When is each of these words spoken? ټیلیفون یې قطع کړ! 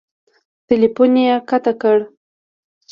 ټیلیفون 0.67 1.13
یې 1.25 1.33
قطع 1.49 1.73
کړ! 1.81 1.97